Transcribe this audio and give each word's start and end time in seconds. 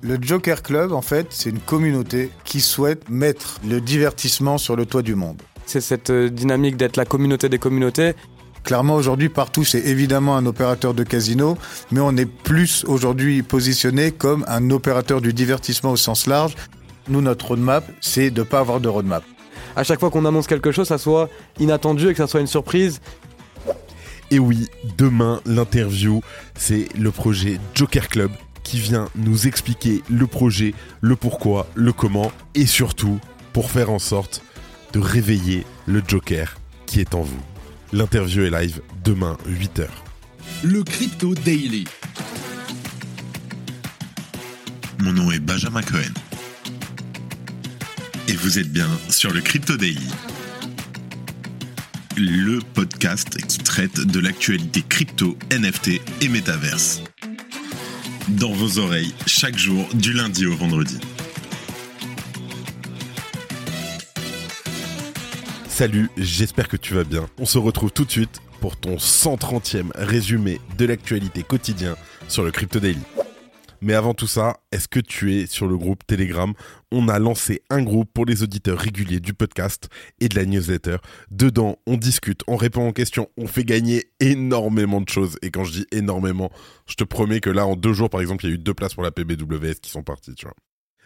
Le 0.00 0.16
Joker 0.20 0.62
Club, 0.62 0.92
en 0.92 1.02
fait, 1.02 1.26
c'est 1.30 1.50
une 1.50 1.58
communauté 1.58 2.30
qui 2.44 2.60
souhaite 2.60 3.10
mettre 3.10 3.58
le 3.68 3.80
divertissement 3.80 4.56
sur 4.56 4.76
le 4.76 4.86
toit 4.86 5.02
du 5.02 5.16
monde. 5.16 5.42
C'est 5.66 5.80
cette 5.80 6.10
euh, 6.10 6.28
dynamique 6.28 6.76
d'être 6.76 6.96
la 6.96 7.04
communauté 7.04 7.48
des 7.48 7.58
communautés. 7.58 8.12
Clairement, 8.62 8.94
aujourd'hui, 8.94 9.28
partout, 9.28 9.64
c'est 9.64 9.80
évidemment 9.80 10.36
un 10.36 10.46
opérateur 10.46 10.94
de 10.94 11.02
casino, 11.02 11.58
mais 11.90 11.98
on 12.00 12.16
est 12.16 12.26
plus 12.26 12.84
aujourd'hui 12.86 13.42
positionné 13.42 14.12
comme 14.12 14.44
un 14.46 14.70
opérateur 14.70 15.20
du 15.20 15.32
divertissement 15.32 15.90
au 15.90 15.96
sens 15.96 16.28
large. 16.28 16.54
Nous, 17.08 17.20
notre 17.20 17.48
roadmap, 17.48 17.84
c'est 18.00 18.30
de 18.30 18.40
ne 18.40 18.46
pas 18.46 18.60
avoir 18.60 18.80
de 18.80 18.88
roadmap. 18.88 19.24
À 19.74 19.82
chaque 19.82 19.98
fois 19.98 20.10
qu'on 20.10 20.24
annonce 20.24 20.46
quelque 20.46 20.70
chose, 20.70 20.86
ça 20.86 20.98
soit 20.98 21.28
inattendu 21.58 22.08
et 22.08 22.12
que 22.12 22.18
ça 22.18 22.28
soit 22.28 22.40
une 22.40 22.46
surprise. 22.46 23.00
Et 24.30 24.38
oui, 24.38 24.68
demain, 24.96 25.40
l'interview, 25.44 26.20
c'est 26.56 26.88
le 26.96 27.10
projet 27.10 27.58
Joker 27.74 28.08
Club 28.08 28.30
qui 28.68 28.78
vient 28.78 29.08
nous 29.16 29.46
expliquer 29.46 30.02
le 30.10 30.26
projet, 30.26 30.74
le 31.00 31.16
pourquoi, 31.16 31.70
le 31.74 31.90
comment 31.90 32.30
et 32.54 32.66
surtout 32.66 33.18
pour 33.54 33.70
faire 33.70 33.88
en 33.88 33.98
sorte 33.98 34.42
de 34.92 34.98
réveiller 34.98 35.64
le 35.86 36.02
Joker 36.06 36.58
qui 36.84 37.00
est 37.00 37.14
en 37.14 37.22
vous. 37.22 37.42
L'interview 37.94 38.42
est 38.42 38.50
live 38.50 38.82
demain 39.02 39.38
8h. 39.48 39.86
Le 40.64 40.82
Crypto 40.82 41.34
Daily. 41.34 41.86
Mon 44.98 45.12
nom 45.14 45.30
est 45.30 45.40
Benjamin 45.40 45.80
Cohen. 45.80 46.12
Et 48.28 48.34
vous 48.34 48.58
êtes 48.58 48.70
bien 48.70 48.90
sur 49.08 49.32
le 49.32 49.40
Crypto 49.40 49.78
Daily. 49.78 50.10
Le 52.18 52.58
podcast 52.74 53.38
qui 53.46 53.58
traite 53.60 53.98
de 54.00 54.20
l'actualité 54.20 54.84
crypto, 54.86 55.38
NFT 55.52 56.02
et 56.20 56.28
métaverse 56.28 57.02
dans 58.30 58.52
vos 58.52 58.78
oreilles 58.78 59.14
chaque 59.26 59.56
jour 59.56 59.86
du 59.94 60.12
lundi 60.12 60.46
au 60.46 60.54
vendredi. 60.54 60.98
Salut, 65.68 66.10
j'espère 66.16 66.68
que 66.68 66.76
tu 66.76 66.94
vas 66.94 67.04
bien. 67.04 67.26
On 67.38 67.46
se 67.46 67.58
retrouve 67.58 67.92
tout 67.92 68.04
de 68.04 68.10
suite 68.10 68.40
pour 68.60 68.76
ton 68.76 68.96
130e 68.96 69.90
résumé 69.94 70.60
de 70.76 70.86
l'actualité 70.86 71.42
quotidien 71.42 71.96
sur 72.26 72.42
le 72.42 72.50
Crypto 72.50 72.80
Daily. 72.80 72.98
Mais 73.80 73.94
avant 73.94 74.14
tout 74.14 74.26
ça, 74.26 74.58
est-ce 74.72 74.88
que 74.88 75.00
tu 75.00 75.34
es 75.34 75.46
sur 75.46 75.66
le 75.66 75.76
groupe 75.76 76.06
Telegram? 76.06 76.52
On 76.90 77.08
a 77.08 77.18
lancé 77.18 77.62
un 77.70 77.82
groupe 77.82 78.10
pour 78.12 78.26
les 78.26 78.42
auditeurs 78.42 78.78
réguliers 78.78 79.20
du 79.20 79.34
podcast 79.34 79.88
et 80.20 80.28
de 80.28 80.34
la 80.34 80.44
newsletter. 80.44 80.96
Dedans, 81.30 81.76
on 81.86 81.96
discute, 81.96 82.42
on 82.48 82.56
répond 82.56 82.88
aux 82.88 82.92
questions, 82.92 83.28
on 83.36 83.46
fait 83.46 83.64
gagner 83.64 84.10
énormément 84.20 85.00
de 85.00 85.08
choses. 85.08 85.36
Et 85.42 85.50
quand 85.50 85.64
je 85.64 85.72
dis 85.72 85.86
énormément, 85.92 86.50
je 86.86 86.94
te 86.94 87.04
promets 87.04 87.40
que 87.40 87.50
là, 87.50 87.66
en 87.66 87.76
deux 87.76 87.92
jours, 87.92 88.10
par 88.10 88.20
exemple, 88.20 88.44
il 88.44 88.48
y 88.48 88.52
a 88.52 88.54
eu 88.54 88.58
deux 88.58 88.74
places 88.74 88.94
pour 88.94 89.02
la 89.02 89.10
PBWS 89.10 89.74
qui 89.80 89.90
sont 89.90 90.02
parties, 90.02 90.34
tu 90.34 90.46
vois. 90.46 90.54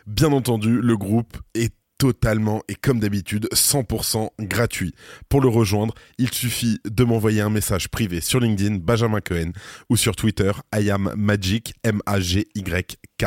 Bien 0.06 0.32
entendu, 0.32 0.80
le 0.80 0.96
groupe 0.96 1.36
est 1.54 1.74
totalement 2.02 2.64
et 2.66 2.74
comme 2.74 2.98
d'habitude 2.98 3.46
100% 3.54 4.30
gratuit. 4.40 4.92
Pour 5.28 5.40
le 5.40 5.48
rejoindre, 5.48 5.94
il 6.18 6.34
suffit 6.34 6.80
de 6.84 7.04
m'envoyer 7.04 7.42
un 7.42 7.48
message 7.48 7.88
privé 7.90 8.20
sur 8.20 8.40
LinkedIn 8.40 8.78
Benjamin 8.78 9.20
Cohen 9.20 9.52
ou 9.88 9.96
sur 9.96 10.16
Twitter 10.16 10.50
I 10.74 10.90
am 10.90 11.12
Magic 11.16 11.74
M 11.84 12.00
A 12.04 12.18
G 12.18 12.48
Y 12.56 12.98
K. 13.18 13.26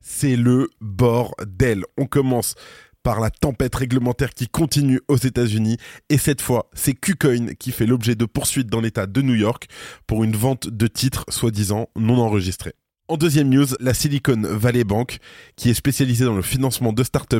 C'est 0.00 0.36
le 0.36 0.70
bordel. 0.80 1.84
On 1.98 2.06
commence 2.06 2.54
par 3.02 3.20
la 3.20 3.28
tempête 3.28 3.74
réglementaire 3.74 4.32
qui 4.32 4.48
continue 4.48 5.02
aux 5.08 5.18
États-Unis 5.18 5.76
et 6.08 6.16
cette 6.16 6.40
fois, 6.40 6.70
c'est 6.72 6.94
KuCoin 6.94 7.52
qui 7.52 7.70
fait 7.70 7.84
l'objet 7.84 8.14
de 8.14 8.24
poursuites 8.24 8.70
dans 8.70 8.80
l'État 8.80 9.06
de 9.06 9.20
New 9.20 9.34
York 9.34 9.66
pour 10.06 10.24
une 10.24 10.34
vente 10.34 10.70
de 10.70 10.86
titres 10.86 11.26
soi-disant 11.28 11.90
non 11.96 12.16
enregistrés. 12.16 12.77
En 13.10 13.16
deuxième 13.16 13.48
news, 13.48 13.66
la 13.80 13.94
Silicon 13.94 14.42
Valley 14.42 14.84
Bank, 14.84 15.16
qui 15.56 15.70
est 15.70 15.74
spécialisée 15.74 16.26
dans 16.26 16.36
le 16.36 16.42
financement 16.42 16.92
de 16.92 17.02
startups 17.02 17.36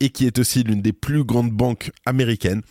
et 0.00 0.10
qui 0.10 0.26
est 0.26 0.36
aussi 0.40 0.64
l'une 0.64 0.82
des 0.82 0.92
plus 0.92 1.22
grandes 1.22 1.52
banques 1.52 1.92
américaines, 2.06 2.62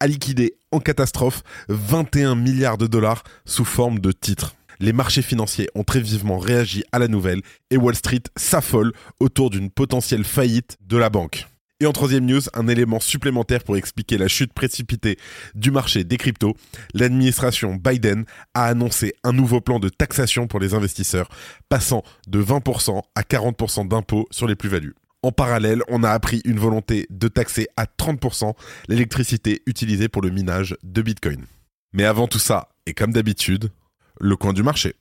a 0.00 0.08
liquidé 0.08 0.56
en 0.72 0.80
catastrophe 0.80 1.44
21 1.68 2.34
milliards 2.34 2.78
de 2.78 2.88
dollars 2.88 3.22
sous 3.44 3.64
forme 3.64 4.00
de 4.00 4.10
titres. 4.10 4.56
Les 4.80 4.92
marchés 4.92 5.22
financiers 5.22 5.68
ont 5.76 5.84
très 5.84 6.00
vivement 6.00 6.38
réagi 6.38 6.82
à 6.90 6.98
la 6.98 7.06
nouvelle 7.06 7.42
et 7.70 7.76
Wall 7.76 7.94
Street 7.94 8.24
s'affole 8.34 8.92
autour 9.20 9.50
d'une 9.50 9.70
potentielle 9.70 10.24
faillite 10.24 10.78
de 10.84 10.96
la 10.96 11.10
banque. 11.10 11.46
Et 11.82 11.86
en 11.86 11.92
troisième 11.92 12.26
news, 12.26 12.42
un 12.52 12.68
élément 12.68 13.00
supplémentaire 13.00 13.64
pour 13.64 13.78
expliquer 13.78 14.18
la 14.18 14.28
chute 14.28 14.52
précipitée 14.52 15.16
du 15.54 15.70
marché 15.70 16.04
des 16.04 16.18
cryptos, 16.18 16.54
l'administration 16.92 17.74
Biden 17.74 18.26
a 18.52 18.66
annoncé 18.66 19.14
un 19.24 19.32
nouveau 19.32 19.62
plan 19.62 19.78
de 19.78 19.88
taxation 19.88 20.46
pour 20.46 20.60
les 20.60 20.74
investisseurs, 20.74 21.30
passant 21.70 22.02
de 22.28 22.42
20% 22.42 23.00
à 23.14 23.22
40% 23.22 23.88
d'impôts 23.88 24.28
sur 24.30 24.46
les 24.46 24.56
plus-values. 24.56 24.94
En 25.22 25.32
parallèle, 25.32 25.82
on 25.88 26.04
a 26.04 26.10
appris 26.10 26.42
une 26.44 26.58
volonté 26.58 27.06
de 27.08 27.28
taxer 27.28 27.66
à 27.78 27.84
30% 27.84 28.52
l'électricité 28.88 29.62
utilisée 29.64 30.08
pour 30.08 30.20
le 30.20 30.28
minage 30.28 30.76
de 30.82 31.00
Bitcoin. 31.00 31.46
Mais 31.94 32.04
avant 32.04 32.26
tout 32.26 32.38
ça, 32.38 32.68
et 32.84 32.92
comme 32.92 33.12
d'habitude, 33.12 33.70
le 34.20 34.36
coin 34.36 34.52
du 34.52 34.62
marché. 34.62 34.94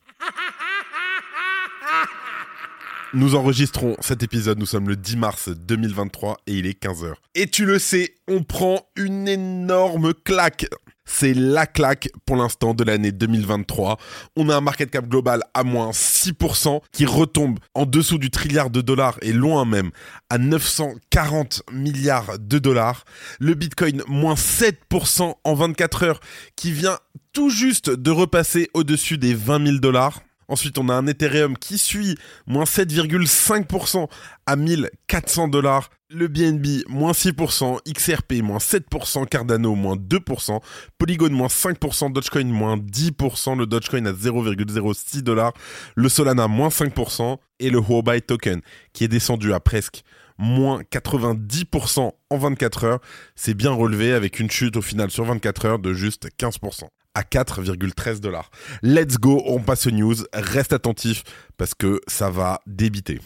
Nous 3.11 3.33
enregistrons 3.33 3.95
cet 4.01 4.21
épisode, 4.21 4.59
nous 4.59 4.67
sommes 4.67 4.87
le 4.87 4.95
10 4.95 5.17
mars 5.17 5.49
2023 5.49 6.37
et 6.45 6.53
il 6.53 6.67
est 6.67 6.79
15h. 6.79 7.13
Et 7.33 7.47
tu 7.47 7.65
le 7.65 7.79
sais, 7.79 8.13
on 8.27 8.43
prend 8.43 8.85
une 8.95 9.27
énorme 9.27 10.13
claque. 10.13 10.67
C'est 11.05 11.33
la 11.33 11.65
claque 11.65 12.09
pour 12.27 12.35
l'instant 12.35 12.75
de 12.75 12.83
l'année 12.83 13.11
2023. 13.11 13.97
On 14.35 14.47
a 14.49 14.55
un 14.55 14.61
market 14.61 14.91
cap 14.91 15.07
global 15.07 15.41
à 15.55 15.63
moins 15.63 15.89
6% 15.89 16.81
qui 16.91 17.07
retombe 17.07 17.57
en 17.73 17.87
dessous 17.87 18.19
du 18.19 18.29
trilliard 18.29 18.69
de 18.69 18.81
dollars 18.81 19.17
et 19.23 19.33
loin 19.33 19.65
même 19.65 19.89
à 20.29 20.37
940 20.37 21.63
milliards 21.71 22.37
de 22.37 22.59
dollars. 22.59 23.05
Le 23.39 23.55
Bitcoin 23.55 24.03
moins 24.07 24.35
7% 24.35 25.33
en 25.43 25.53
24 25.55 26.03
heures 26.03 26.19
qui 26.55 26.71
vient 26.71 26.99
tout 27.33 27.49
juste 27.49 27.89
de 27.89 28.11
repasser 28.11 28.69
au-dessus 28.75 29.17
des 29.17 29.33
20 29.33 29.65
000 29.65 29.77
dollars. 29.79 30.21
Ensuite, 30.49 30.77
on 30.79 30.89
a 30.89 30.93
un 30.93 31.07
Ethereum 31.07 31.55
qui 31.57 31.77
suit 31.77 32.17
moins 32.47 32.65
7,5% 32.65 34.09
à 34.45 34.55
1400 34.55 35.47
dollars. 35.47 35.89
Le 36.09 36.27
BNB, 36.27 36.85
moins 36.89 37.11
6%, 37.11 37.77
XRP, 37.87 38.41
moins 38.41 38.57
7%, 38.57 39.27
Cardano, 39.27 39.75
moins 39.75 39.95
2%, 39.95 40.59
Polygon, 40.97 41.29
moins 41.29 41.47
5%, 41.47 42.11
Dogecoin, 42.11 42.45
moins 42.45 42.77
10%, 42.77 43.55
le 43.55 43.67
Dogecoin 43.67 44.05
à 44.07 44.11
0,06 44.11 45.21
dollars, 45.21 45.53
le 45.95 46.09
Solana, 46.09 46.47
moins 46.47 46.69
5%, 46.69 47.37
et 47.59 47.69
le 47.69 47.77
Huobi 47.79 48.23
Token, 48.23 48.61
qui 48.91 49.03
est 49.03 49.07
descendu 49.07 49.53
à 49.53 49.59
presque 49.59 50.03
moins 50.39 50.81
90% 50.81 52.11
en 52.29 52.37
24 52.37 52.83
heures. 52.85 52.99
C'est 53.35 53.53
bien 53.53 53.71
relevé 53.71 54.13
avec 54.13 54.39
une 54.39 54.49
chute 54.49 54.77
au 54.77 54.81
final 54.81 55.11
sur 55.11 55.25
24 55.25 55.65
heures 55.65 55.79
de 55.79 55.93
juste 55.93 56.29
15% 56.39 56.85
à 57.13 57.21
4,13 57.21 58.19
dollars. 58.19 58.49
Let's 58.81 59.17
go, 59.17 59.43
on 59.45 59.59
passe 59.59 59.87
aux 59.87 59.91
news. 59.91 60.15
Reste 60.33 60.73
attentif 60.73 61.23
parce 61.57 61.73
que 61.73 62.01
ça 62.07 62.29
va 62.29 62.61
débiter. 62.65 63.19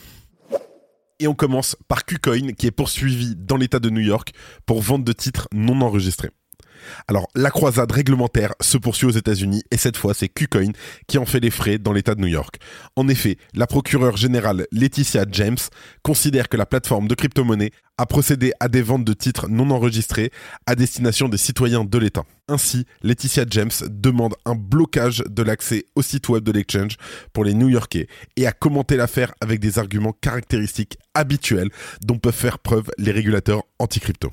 Et 1.19 1.27
on 1.27 1.35
commence 1.35 1.77
par 1.87 2.05
KuCoin 2.05 2.53
qui 2.53 2.67
est 2.67 2.71
poursuivi 2.71 3.35
dans 3.37 3.55
l'État 3.55 3.79
de 3.79 3.89
New 3.89 4.01
York 4.01 4.33
pour 4.65 4.81
vente 4.81 5.03
de 5.03 5.13
titres 5.13 5.47
non 5.53 5.79
enregistrés. 5.81 6.31
Alors, 7.07 7.27
la 7.35 7.51
croisade 7.51 7.91
réglementaire 7.91 8.53
se 8.61 8.77
poursuit 8.77 9.07
aux 9.07 9.11
États-Unis 9.11 9.63
et 9.71 9.77
cette 9.77 9.97
fois, 9.97 10.13
c'est 10.13 10.29
KuCoin 10.29 10.71
qui 11.07 11.17
en 11.17 11.25
fait 11.25 11.39
les 11.39 11.51
frais 11.51 11.77
dans 11.77 11.93
l'État 11.93 12.15
de 12.15 12.21
New 12.21 12.27
York. 12.27 12.57
En 12.95 13.07
effet, 13.07 13.37
la 13.53 13.67
procureure 13.67 14.17
générale 14.17 14.67
Laetitia 14.71 15.25
James 15.31 15.57
considère 16.01 16.49
que 16.49 16.57
la 16.57 16.65
plateforme 16.65 17.07
de 17.07 17.15
crypto-monnaie 17.15 17.71
a 17.97 18.05
procédé 18.05 18.53
à 18.59 18.67
des 18.67 18.81
ventes 18.81 19.05
de 19.05 19.13
titres 19.13 19.47
non 19.47 19.69
enregistrés 19.69 20.31
à 20.65 20.75
destination 20.75 21.29
des 21.29 21.37
citoyens 21.37 21.83
de 21.83 21.97
l'État. 21.97 22.23
Ainsi, 22.47 22.85
Laetitia 23.03 23.45
James 23.49 23.71
demande 23.89 24.35
un 24.45 24.55
blocage 24.55 25.23
de 25.29 25.43
l'accès 25.43 25.85
au 25.95 26.01
site 26.01 26.27
web 26.29 26.43
de 26.43 26.51
l'exchange 26.51 26.97
pour 27.33 27.45
les 27.45 27.53
New-Yorkais 27.53 28.07
et 28.35 28.47
a 28.47 28.51
commenté 28.51 28.97
l'affaire 28.97 29.33
avec 29.41 29.59
des 29.59 29.79
arguments 29.79 30.15
caractéristiques 30.19 30.97
habituels 31.13 31.69
dont 32.01 32.17
peuvent 32.17 32.33
faire 32.33 32.59
preuve 32.59 32.89
les 32.97 33.11
régulateurs 33.11 33.63
anti-crypto. 33.79 34.31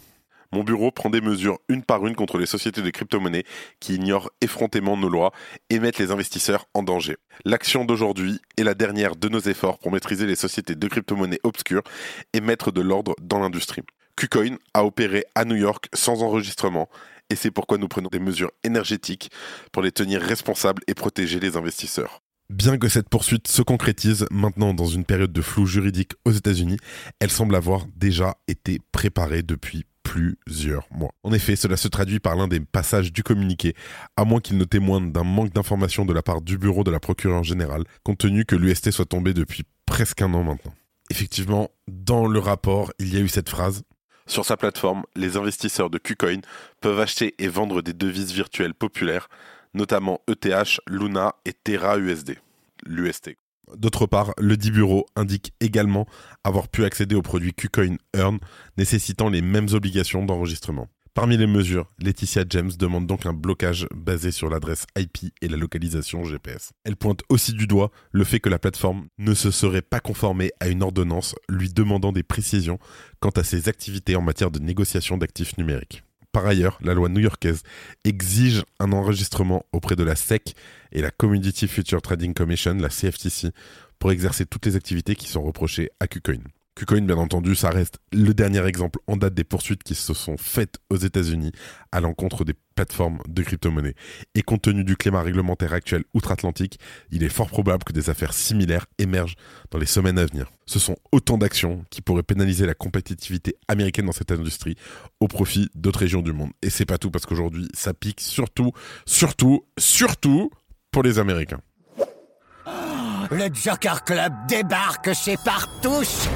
Mon 0.52 0.64
bureau 0.64 0.91
prend 0.91 1.11
des 1.11 1.20
mesures 1.20 1.61
une 1.69 1.85
par 1.85 2.05
une 2.06 2.17
contre 2.17 2.37
les 2.37 2.47
sociétés 2.47 2.82
de 2.82 2.91
crypto-monnaies 2.91 3.44
qui 3.79 3.94
ignorent 3.94 4.31
effrontément 4.41 4.97
nos 4.97 5.08
lois 5.08 5.32
et 5.70 5.79
mettent 5.79 5.99
les 5.99 6.11
investisseurs 6.11 6.67
en 6.75 6.82
danger. 6.82 7.17
L'action 7.44 7.85
d'aujourd'hui 7.85 8.41
est 8.56 8.64
la 8.64 8.75
dernière 8.75 9.14
de 9.14 9.29
nos 9.29 9.38
efforts 9.38 9.79
pour 9.79 9.93
maîtriser 9.93 10.26
les 10.26 10.35
sociétés 10.35 10.75
de 10.75 10.88
crypto-monnaies 10.88 11.38
obscures 11.44 11.85
et 12.32 12.41
mettre 12.41 12.73
de 12.73 12.81
l'ordre 12.81 13.14
dans 13.23 13.38
l'industrie. 13.38 13.82
KuCoin 14.17 14.56
a 14.75 14.85
opéré 14.85 15.25
à 15.37 15.44
New 15.44 15.55
York 15.55 15.87
sans 15.94 16.23
enregistrement 16.23 16.88
et 17.31 17.37
c'est 17.37 17.52
pourquoi 17.52 17.79
nous 17.79 17.87
prenons 17.88 18.08
des 18.08 18.19
mesures 18.19 18.50
énergétiques 18.64 19.31
pour 19.70 19.82
les 19.82 19.93
tenir 19.93 20.20
responsables 20.20 20.82
et 20.88 20.94
protéger 20.94 21.38
les 21.38 21.56
investisseurs. 21.56 22.23
Bien 22.50 22.76
que 22.79 22.88
cette 22.88 23.08
poursuite 23.08 23.47
se 23.47 23.62
concrétise 23.62 24.26
maintenant 24.32 24.75
dans 24.75 24.87
une 24.87 25.05
période 25.05 25.32
de 25.32 25.41
flou 25.41 25.67
juridique 25.67 26.14
aux 26.25 26.32
États-Unis, 26.32 26.79
elle 27.20 27.31
semble 27.31 27.55
avoir 27.55 27.87
déjà 27.94 28.35
été 28.49 28.81
préparée 28.91 29.44
depuis 29.44 29.85
plusieurs 30.10 30.88
mois. 30.90 31.12
En 31.22 31.32
effet, 31.32 31.54
cela 31.54 31.76
se 31.76 31.86
traduit 31.86 32.18
par 32.18 32.34
l'un 32.34 32.48
des 32.48 32.58
passages 32.58 33.12
du 33.12 33.22
communiqué, 33.22 33.74
à 34.16 34.24
moins 34.24 34.40
qu'il 34.40 34.58
ne 34.58 34.64
témoigne 34.64 35.12
d'un 35.12 35.22
manque 35.22 35.52
d'information 35.52 36.04
de 36.04 36.12
la 36.12 36.20
part 36.20 36.40
du 36.40 36.58
bureau 36.58 36.82
de 36.82 36.90
la 36.90 36.98
procureure 36.98 37.44
générale, 37.44 37.84
compte 38.02 38.18
tenu 38.18 38.44
que 38.44 38.56
l'UST 38.56 38.90
soit 38.90 39.04
tombé 39.04 39.34
depuis 39.34 39.62
presque 39.86 40.20
un 40.20 40.34
an 40.34 40.42
maintenant. 40.42 40.74
Effectivement, 41.10 41.70
dans 41.86 42.26
le 42.26 42.40
rapport, 42.40 42.92
il 42.98 43.14
y 43.14 43.18
a 43.18 43.20
eu 43.20 43.28
cette 43.28 43.48
phrase. 43.48 43.82
Sur 44.26 44.44
sa 44.44 44.56
plateforme, 44.56 45.04
les 45.14 45.36
investisseurs 45.36 45.90
de 45.90 45.98
KuCoin 45.98 46.40
peuvent 46.80 46.98
acheter 46.98 47.36
et 47.38 47.46
vendre 47.46 47.80
des 47.80 47.92
devises 47.92 48.32
virtuelles 48.32 48.74
populaires, 48.74 49.28
notamment 49.74 50.22
ETH, 50.28 50.80
Luna 50.88 51.36
et 51.44 51.52
Terra 51.52 51.98
USD, 51.98 52.36
l'UST. 52.84 53.36
D'autre 53.76 54.06
part, 54.06 54.32
le 54.38 54.56
dit 54.56 54.70
bureau 54.70 55.06
indique 55.17 55.52
également 55.61 56.06
avoir 56.44 56.69
pu 56.69 56.84
accéder 56.84 57.14
au 57.14 57.22
produit 57.22 57.52
KuCoin 57.52 57.96
Earn, 58.17 58.38
nécessitant 58.76 59.28
les 59.28 59.43
mêmes 59.43 59.69
obligations 59.72 60.25
d'enregistrement. 60.25 60.88
Parmi 61.12 61.37
les 61.37 61.49
mesures, 61.49 61.90
Laetitia 61.99 62.44
James 62.49 62.70
demande 62.78 63.06
donc 63.06 63.26
un 63.26 63.32
blocage 63.32 63.88
basé 63.93 64.31
sur 64.31 64.49
l'adresse 64.49 64.87
IP 64.96 65.32
et 65.43 65.49
la 65.49 65.56
localisation 65.56 66.22
GPS. 66.22 66.70
Elle 66.84 66.96
pointe 66.96 67.22
aussi 67.28 67.52
du 67.52 67.67
doigt 67.67 67.90
le 68.12 68.22
fait 68.22 68.38
que 68.38 68.49
la 68.49 68.61
plateforme 68.61 69.08
ne 69.19 69.34
se 69.34 69.50
serait 69.50 69.82
pas 69.82 69.99
conformée 69.99 70.52
à 70.61 70.69
une 70.69 70.84
ordonnance 70.84 71.34
lui 71.49 71.69
demandant 71.69 72.12
des 72.12 72.23
précisions 72.23 72.78
quant 73.19 73.31
à 73.31 73.43
ses 73.43 73.69
activités 73.69 74.14
en 74.14 74.23
matière 74.23 74.52
de 74.52 74.61
négociation 74.61 75.19
d'actifs 75.19 75.58
numériques. 75.58 76.05
Par 76.32 76.46
ailleurs, 76.46 76.78
la 76.80 76.94
loi 76.94 77.08
new-yorkaise 77.08 77.62
exige 78.04 78.64
un 78.78 78.92
enregistrement 78.92 79.64
auprès 79.72 79.96
de 79.96 80.04
la 80.04 80.14
SEC 80.14 80.54
et 80.92 81.02
la 81.02 81.10
Community 81.10 81.66
Future 81.66 82.00
Trading 82.00 82.34
Commission, 82.34 82.74
la 82.74 82.88
CFTC, 82.88 83.50
pour 83.98 84.12
exercer 84.12 84.46
toutes 84.46 84.66
les 84.66 84.76
activités 84.76 85.16
qui 85.16 85.28
sont 85.28 85.42
reprochées 85.42 85.90
à 85.98 86.06
KuCoin. 86.06 86.42
KuCoin, 86.80 87.02
bien 87.02 87.18
entendu, 87.18 87.54
ça 87.54 87.68
reste 87.68 87.98
le 88.10 88.32
dernier 88.32 88.64
exemple 88.66 89.00
en 89.06 89.18
date 89.18 89.34
des 89.34 89.44
poursuites 89.44 89.82
qui 89.82 89.94
se 89.94 90.14
sont 90.14 90.38
faites 90.38 90.78
aux 90.88 90.96
États-Unis 90.96 91.52
à 91.92 92.00
l'encontre 92.00 92.42
des 92.42 92.54
plateformes 92.74 93.18
de 93.28 93.42
crypto-monnaies. 93.42 93.94
Et 94.34 94.40
compte 94.40 94.62
tenu 94.62 94.82
du 94.82 94.96
climat 94.96 95.20
réglementaire 95.20 95.74
actuel 95.74 96.04
outre-Atlantique, 96.14 96.78
il 97.10 97.22
est 97.22 97.28
fort 97.28 97.48
probable 97.48 97.84
que 97.84 97.92
des 97.92 98.08
affaires 98.08 98.32
similaires 98.32 98.86
émergent 98.96 99.34
dans 99.70 99.78
les 99.78 99.84
semaines 99.84 100.18
à 100.18 100.24
venir. 100.24 100.50
Ce 100.64 100.78
sont 100.78 100.96
autant 101.12 101.36
d'actions 101.36 101.84
qui 101.90 102.00
pourraient 102.00 102.22
pénaliser 102.22 102.64
la 102.64 102.72
compétitivité 102.72 103.56
américaine 103.68 104.06
dans 104.06 104.12
cette 104.12 104.32
industrie 104.32 104.76
au 105.20 105.28
profit 105.28 105.68
d'autres 105.74 106.00
régions 106.00 106.22
du 106.22 106.32
monde. 106.32 106.52
Et 106.62 106.70
c'est 106.70 106.86
pas 106.86 106.96
tout 106.96 107.10
parce 107.10 107.26
qu'aujourd'hui, 107.26 107.68
ça 107.74 107.92
pique 107.92 108.22
surtout, 108.22 108.72
surtout, 109.04 109.66
surtout 109.76 110.50
pour 110.92 111.02
les 111.02 111.18
Américains. 111.18 111.60
Le 113.30 113.50
Joker 113.52 114.02
Club 114.02 114.32
débarque 114.48 115.12
chez 115.12 115.36
Partouche 115.44 116.26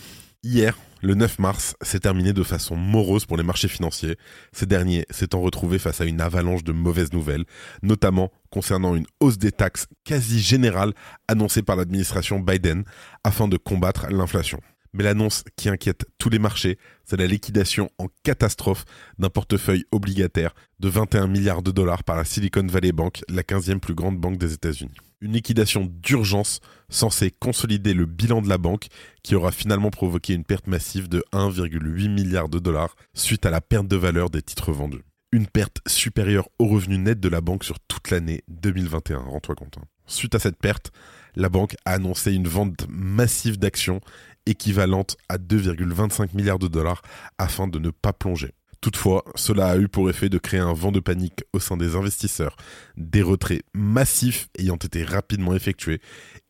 Hier, 0.44 0.78
le 1.02 1.14
9 1.14 1.40
mars, 1.40 1.74
s'est 1.82 1.98
terminé 1.98 2.32
de 2.32 2.44
façon 2.44 2.76
morose 2.76 3.26
pour 3.26 3.36
les 3.36 3.42
marchés 3.42 3.66
financiers, 3.66 4.16
ces 4.52 4.66
derniers 4.66 5.06
s'étant 5.10 5.40
retrouvés 5.40 5.80
face 5.80 6.00
à 6.00 6.04
une 6.04 6.20
avalanche 6.20 6.62
de 6.62 6.70
mauvaises 6.70 7.12
nouvelles, 7.12 7.46
notamment 7.82 8.30
concernant 8.50 8.94
une 8.94 9.06
hausse 9.18 9.38
des 9.38 9.50
taxes 9.50 9.88
quasi 10.04 10.38
générale 10.38 10.92
annoncée 11.26 11.62
par 11.62 11.74
l'administration 11.74 12.38
Biden 12.38 12.84
afin 13.24 13.48
de 13.48 13.56
combattre 13.56 14.06
l'inflation. 14.08 14.60
Mais 14.98 15.04
l'annonce 15.04 15.44
qui 15.54 15.68
inquiète 15.68 16.06
tous 16.18 16.28
les 16.28 16.40
marchés, 16.40 16.76
c'est 17.04 17.16
la 17.16 17.28
liquidation 17.28 17.88
en 17.98 18.08
catastrophe 18.24 18.84
d'un 19.16 19.30
portefeuille 19.30 19.84
obligataire 19.92 20.56
de 20.80 20.88
21 20.88 21.28
milliards 21.28 21.62
de 21.62 21.70
dollars 21.70 22.02
par 22.02 22.16
la 22.16 22.24
Silicon 22.24 22.66
Valley 22.66 22.90
Bank, 22.90 23.22
la 23.28 23.42
15e 23.42 23.78
plus 23.78 23.94
grande 23.94 24.18
banque 24.18 24.38
des 24.38 24.54
États-Unis. 24.54 24.96
Une 25.20 25.34
liquidation 25.34 25.88
d'urgence 25.88 26.58
censée 26.88 27.30
consolider 27.30 27.94
le 27.94 28.06
bilan 28.06 28.42
de 28.42 28.48
la 28.48 28.58
banque 28.58 28.88
qui 29.22 29.36
aura 29.36 29.52
finalement 29.52 29.90
provoqué 29.90 30.34
une 30.34 30.44
perte 30.44 30.66
massive 30.66 31.08
de 31.08 31.22
1,8 31.32 32.08
milliard 32.08 32.48
de 32.48 32.58
dollars 32.58 32.96
suite 33.14 33.46
à 33.46 33.50
la 33.50 33.60
perte 33.60 33.86
de 33.86 33.96
valeur 33.96 34.30
des 34.30 34.42
titres 34.42 34.72
vendus. 34.72 35.04
Une 35.30 35.46
perte 35.46 35.78
supérieure 35.86 36.48
au 36.58 36.66
revenu 36.66 36.98
net 36.98 37.20
de 37.20 37.28
la 37.28 37.40
banque 37.40 37.62
sur 37.62 37.78
toute 37.78 38.10
l'année 38.10 38.42
2021, 38.48 39.18
rends-toi 39.18 39.54
compte. 39.54 39.78
Hein. 39.78 39.84
Suite 40.06 40.34
à 40.34 40.38
cette 40.40 40.56
perte, 40.56 40.90
la 41.36 41.48
banque 41.48 41.76
a 41.84 41.92
annoncé 41.92 42.32
une 42.32 42.48
vente 42.48 42.86
massive 42.88 43.58
d'actions 43.58 44.00
équivalente 44.48 45.16
à 45.28 45.38
2,25 45.38 46.34
milliards 46.34 46.58
de 46.58 46.68
dollars 46.68 47.02
afin 47.38 47.68
de 47.68 47.78
ne 47.78 47.90
pas 47.90 48.12
plonger. 48.12 48.52
Toutefois, 48.80 49.24
cela 49.34 49.70
a 49.70 49.76
eu 49.76 49.88
pour 49.88 50.08
effet 50.08 50.28
de 50.28 50.38
créer 50.38 50.60
un 50.60 50.72
vent 50.72 50.92
de 50.92 51.00
panique 51.00 51.42
au 51.52 51.58
sein 51.58 51.76
des 51.76 51.96
investisseurs, 51.96 52.56
des 52.96 53.22
retraits 53.22 53.62
massifs 53.74 54.48
ayant 54.56 54.76
été 54.76 55.02
rapidement 55.02 55.54
effectués, 55.54 56.00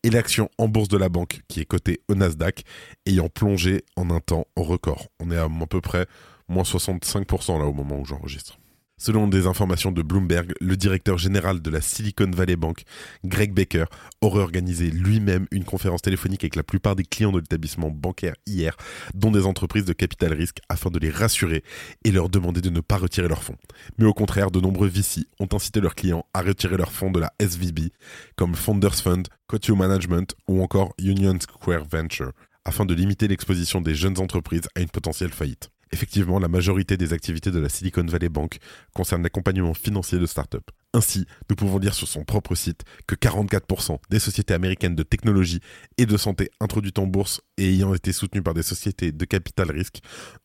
et 0.03 0.11
l'action 0.11 0.49
en 0.59 0.67
bourse 0.67 0.89
de 0.89 0.97
la 0.97 1.09
banque, 1.09 1.41
qui 1.47 1.59
est 1.59 1.65
cotée 1.65 2.01
au 2.07 2.13
Nasdaq, 2.13 2.63
ayant 3.07 3.29
plongé 3.29 3.83
en 3.95 4.11
un 4.11 4.19
temps 4.19 4.45
record. 4.55 5.07
On 5.19 5.31
est 5.31 5.37
à 5.37 5.45
à 5.45 5.65
peu 5.67 5.81
près 5.81 6.05
moins 6.47 6.63
65% 6.63 7.59
là 7.59 7.65
au 7.65 7.73
moment 7.73 7.99
où 7.99 8.05
j'enregistre. 8.05 8.59
Selon 9.01 9.29
des 9.29 9.47
informations 9.47 9.93
de 9.93 10.01
Bloomberg, 10.01 10.51
le 10.59 10.75
directeur 10.75 11.17
général 11.17 11.61
de 11.61 11.69
la 11.69 11.79
Silicon 11.79 12.29
Valley 12.29 12.57
Bank, 12.57 12.83
Greg 13.23 13.53
Baker, 13.53 13.85
aurait 14.19 14.41
organisé 14.41 14.91
lui-même 14.91 15.47
une 15.51 15.63
conférence 15.63 16.01
téléphonique 16.01 16.43
avec 16.43 16.57
la 16.57 16.63
plupart 16.63 16.97
des 16.97 17.05
clients 17.05 17.31
de 17.31 17.39
l'établissement 17.39 17.91
bancaire 17.91 18.35
hier, 18.45 18.75
dont 19.13 19.31
des 19.31 19.45
entreprises 19.45 19.85
de 19.85 19.93
capital 19.93 20.33
risque, 20.33 20.59
afin 20.67 20.89
de 20.89 20.99
les 20.99 21.11
rassurer 21.11 21.63
et 22.03 22.11
leur 22.11 22.27
demander 22.27 22.59
de 22.59 22.69
ne 22.69 22.81
pas 22.81 22.97
retirer 22.97 23.29
leurs 23.29 23.43
fonds. 23.43 23.55
Mais 23.97 24.05
au 24.05 24.13
contraire, 24.13 24.51
de 24.51 24.59
nombreux 24.59 24.89
VC 24.89 25.27
ont 25.39 25.47
incité 25.53 25.79
leurs 25.79 25.95
clients 25.95 26.25
à 26.33 26.41
retirer 26.41 26.75
leurs 26.75 26.91
fonds 26.91 27.11
de 27.11 27.21
la 27.21 27.31
SVB, 27.39 27.91
comme 28.35 28.53
Founders 28.53 28.95
Fund, 28.95 29.29
Cotio 29.47 29.77
Management 29.77 30.35
ou 30.49 30.61
encore 30.61 30.93
Union 30.99 31.39
Square 31.39 31.85
Venture, 31.89 32.33
afin 32.65 32.85
de 32.85 32.93
limiter 32.93 33.29
l'exposition 33.29 33.79
des 33.79 33.95
jeunes 33.95 34.19
entreprises 34.19 34.67
à 34.75 34.81
une 34.81 34.89
potentielle 34.89 35.31
faillite. 35.31 35.69
Effectivement, 35.91 36.39
la 36.39 36.47
majorité 36.47 36.97
des 36.97 37.13
activités 37.13 37.51
de 37.51 37.59
la 37.59 37.69
Silicon 37.69 38.05
Valley 38.05 38.29
Bank 38.29 38.59
concernent 38.93 39.23
l'accompagnement 39.23 39.73
financier 39.73 40.19
de 40.19 40.25
start-up. 40.25 40.69
Ainsi, 40.93 41.25
nous 41.49 41.55
pouvons 41.55 41.79
dire 41.79 41.95
sur 41.95 42.07
son 42.07 42.23
propre 42.23 42.53
site 42.55 42.83
que 43.07 43.15
44% 43.15 43.97
des 44.09 44.19
sociétés 44.19 44.53
américaines 44.53 44.95
de 44.95 45.03
technologie 45.03 45.61
et 45.97 46.05
de 46.05 46.17
santé 46.17 46.51
introduites 46.59 46.99
en 46.99 47.07
bourse 47.07 47.41
et 47.57 47.69
ayant 47.69 47.93
été 47.93 48.11
soutenues 48.11 48.43
par 48.43 48.53
des 48.53 48.63
sociétés 48.63 49.11
de 49.11 49.25
capital 49.25 49.71
risque 49.71 49.99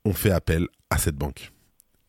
ont 0.04 0.14
fait 0.14 0.30
appel 0.30 0.66
à 0.88 0.98
cette 0.98 1.16
banque. 1.16 1.52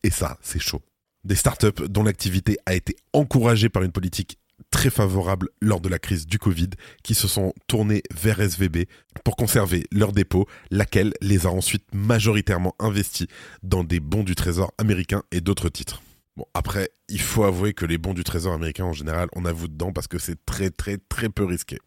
Et 0.02 0.10
ça, 0.10 0.38
c'est 0.40 0.60
chaud. 0.60 0.82
Des 1.24 1.34
startups 1.34 1.88
dont 1.88 2.04
l'activité 2.04 2.56
a 2.66 2.74
été 2.74 2.96
encouragée 3.12 3.68
par 3.68 3.82
une 3.82 3.92
politique 3.92 4.38
très 4.70 4.90
favorables 4.90 5.48
lors 5.60 5.80
de 5.80 5.88
la 5.88 5.98
crise 5.98 6.26
du 6.26 6.38
Covid 6.38 6.70
qui 7.02 7.14
se 7.14 7.28
sont 7.28 7.52
tournés 7.66 8.02
vers 8.14 8.40
SVB 8.40 8.86
pour 9.24 9.36
conserver 9.36 9.84
leur 9.92 10.12
dépôt, 10.12 10.46
laquelle 10.70 11.12
les 11.20 11.46
a 11.46 11.50
ensuite 11.50 11.84
majoritairement 11.92 12.74
investis 12.78 13.26
dans 13.62 13.84
des 13.84 14.00
bons 14.00 14.24
du 14.24 14.34
trésor 14.34 14.72
américain 14.78 15.22
et 15.30 15.40
d'autres 15.40 15.68
titres. 15.68 16.02
Bon, 16.36 16.44
après, 16.52 16.90
il 17.08 17.20
faut 17.20 17.44
avouer 17.44 17.72
que 17.72 17.86
les 17.86 17.98
bons 17.98 18.12
du 18.12 18.24
trésor 18.24 18.52
américain 18.52 18.84
en 18.84 18.92
général, 18.92 19.28
on 19.34 19.44
avoue 19.44 19.68
dedans 19.68 19.92
parce 19.92 20.06
que 20.06 20.18
c'est 20.18 20.44
très 20.44 20.70
très 20.70 20.98
très 20.98 21.28
peu 21.28 21.44
risqué. 21.44 21.78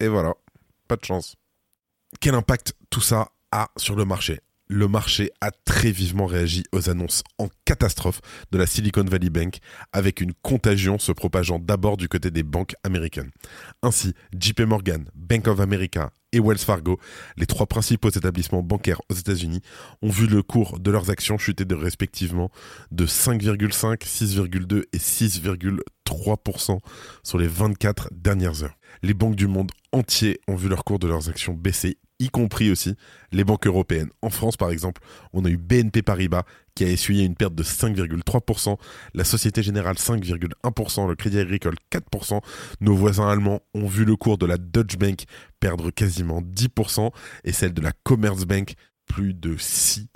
Et 0.00 0.08
voilà, 0.08 0.34
pas 0.88 0.96
de 0.96 1.04
chance. 1.04 1.36
Quel 2.20 2.34
impact 2.34 2.74
tout 2.90 3.00
ça 3.00 3.30
a 3.52 3.70
sur 3.76 3.94
le 3.94 4.04
marché? 4.04 4.40
Le 4.72 4.88
marché 4.88 5.30
a 5.40 5.50
très 5.50 5.90
vivement 5.90 6.26
réagi 6.26 6.64
aux 6.72 6.88
annonces 6.88 7.22
en 7.38 7.48
catastrophe 7.64 8.20
de 8.50 8.58
la 8.58 8.66
Silicon 8.66 9.04
Valley 9.04 9.30
Bank, 9.30 9.58
avec 9.92 10.20
une 10.20 10.32
contagion 10.42 10.98
se 10.98 11.12
propageant 11.12 11.58
d'abord 11.58 11.96
du 11.96 12.08
côté 12.08 12.30
des 12.30 12.42
banques 12.42 12.74
américaines. 12.82 13.30
Ainsi, 13.82 14.14
JP 14.38 14.62
Morgan, 14.62 15.04
Bank 15.14 15.46
of 15.46 15.60
America 15.60 16.10
et 16.32 16.40
Wells 16.40 16.58
Fargo, 16.58 16.98
les 17.36 17.46
trois 17.46 17.66
principaux 17.66 18.08
établissements 18.08 18.62
bancaires 18.62 19.02
aux 19.10 19.14
États-Unis, 19.14 19.60
ont 20.00 20.08
vu 20.08 20.26
le 20.26 20.42
cours 20.42 20.80
de 20.80 20.90
leurs 20.90 21.10
actions 21.10 21.36
chuter 21.36 21.66
de 21.66 21.74
respectivement 21.74 22.50
de 22.90 23.06
5,5, 23.06 23.98
6,2 23.98 24.84
et 24.92 24.98
6,3% 24.98 26.78
sur 27.22 27.38
les 27.38 27.48
24 27.48 28.08
dernières 28.12 28.62
heures. 28.62 28.78
Les 29.02 29.14
banques 29.14 29.36
du 29.36 29.46
monde 29.46 29.70
entier 29.92 30.40
ont 30.48 30.56
vu 30.56 30.68
leur 30.68 30.84
cours 30.84 30.98
de 30.98 31.08
leurs 31.08 31.28
actions 31.28 31.52
baisser 31.52 31.98
y 32.22 32.28
compris 32.28 32.70
aussi 32.70 32.94
les 33.32 33.44
banques 33.44 33.66
européennes. 33.66 34.10
En 34.22 34.30
France, 34.30 34.56
par 34.56 34.70
exemple, 34.70 35.02
on 35.32 35.44
a 35.44 35.48
eu 35.48 35.56
BNP 35.56 36.02
Paribas 36.02 36.44
qui 36.74 36.84
a 36.84 36.88
essuyé 36.88 37.24
une 37.24 37.34
perte 37.34 37.54
de 37.54 37.62
5,3%, 37.62 38.78
la 39.14 39.24
Société 39.24 39.62
Générale 39.62 39.96
5,1%, 39.96 41.08
le 41.08 41.14
Crédit 41.16 41.38
Agricole 41.38 41.74
4%. 41.90 42.40
Nos 42.80 42.94
voisins 42.94 43.28
allemands 43.28 43.60
ont 43.74 43.86
vu 43.86 44.04
le 44.04 44.16
cours 44.16 44.38
de 44.38 44.46
la 44.46 44.56
Deutsche 44.56 44.96
Bank 44.96 45.24
perdre 45.60 45.90
quasiment 45.90 46.40
10% 46.40 47.10
et 47.44 47.52
celle 47.52 47.74
de 47.74 47.82
la 47.82 47.92
Commerzbank 48.04 48.74
plus 49.06 49.34
de 49.34 49.56
6%. 49.56 50.06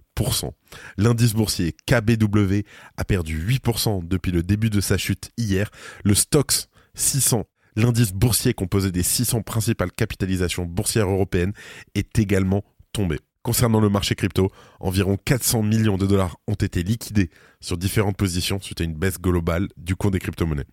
L'indice 0.96 1.34
boursier 1.34 1.74
KBW 1.86 2.60
a 2.96 3.04
perdu 3.04 3.38
8% 3.38 4.06
depuis 4.08 4.32
le 4.32 4.42
début 4.42 4.70
de 4.70 4.80
sa 4.80 4.96
chute 4.96 5.30
hier. 5.36 5.70
Le 6.04 6.14
Stoxx 6.14 6.68
600 6.94 7.44
L'indice 7.76 8.12
boursier 8.12 8.54
composé 8.54 8.90
des 8.90 9.02
600 9.02 9.42
principales 9.42 9.92
capitalisations 9.92 10.64
boursières 10.64 11.10
européennes 11.10 11.52
est 11.94 12.18
également 12.18 12.64
tombé. 12.92 13.18
Concernant 13.42 13.80
le 13.80 13.90
marché 13.90 14.14
crypto, 14.14 14.50
environ 14.80 15.18
400 15.22 15.62
millions 15.62 15.98
de 15.98 16.06
dollars 16.06 16.36
ont 16.48 16.54
été 16.54 16.82
liquidés 16.82 17.30
sur 17.60 17.76
différentes 17.76 18.16
positions 18.16 18.60
suite 18.60 18.80
à 18.80 18.84
une 18.84 18.94
baisse 18.94 19.20
globale 19.20 19.68
du 19.76 19.94
cours 19.94 20.10
des 20.10 20.18
crypto-monnaies. 20.18 20.64